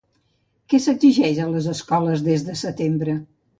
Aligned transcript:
Què 0.73 0.79
s'exigeix 0.85 1.43
a 1.45 1.51
les 1.53 1.69
escoles 1.75 2.27
des 2.31 2.49
de 2.51 2.59
setembre? 2.65 3.19